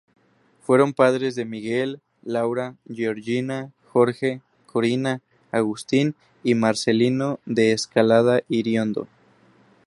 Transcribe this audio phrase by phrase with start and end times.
[0.63, 9.07] Fueron padres de Miguel, Laura, Georgina, Jorge, Corina, Agustín y Marcelino de Escalada Iriondo.